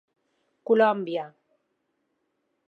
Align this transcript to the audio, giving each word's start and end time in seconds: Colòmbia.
Colòmbia. 0.69 1.25